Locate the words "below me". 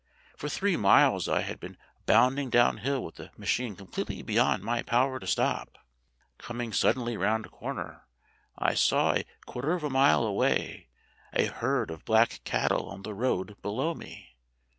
13.61-14.35